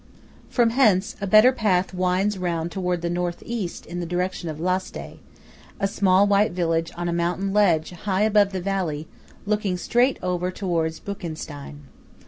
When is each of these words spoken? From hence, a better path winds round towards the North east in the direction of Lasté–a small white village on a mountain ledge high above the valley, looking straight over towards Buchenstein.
From 0.49 0.71
hence, 0.71 1.15
a 1.21 1.27
better 1.27 1.51
path 1.51 1.93
winds 1.93 2.35
round 2.35 2.71
towards 2.71 3.03
the 3.03 3.09
North 3.11 3.43
east 3.45 3.85
in 3.85 3.99
the 3.99 4.07
direction 4.07 4.49
of 4.49 4.57
Lasté–a 4.57 5.87
small 5.87 6.25
white 6.25 6.53
village 6.53 6.91
on 6.97 7.07
a 7.07 7.13
mountain 7.13 7.53
ledge 7.53 7.91
high 7.91 8.23
above 8.23 8.51
the 8.51 8.61
valley, 8.61 9.07
looking 9.45 9.77
straight 9.77 10.17
over 10.23 10.49
towards 10.49 10.99
Buchenstein. 10.99 11.81